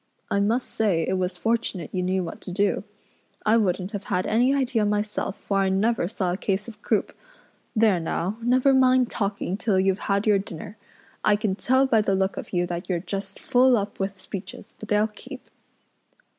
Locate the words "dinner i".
10.39-11.35